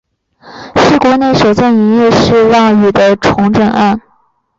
[0.77, 4.01] 是国内首件营业式让与的重整案。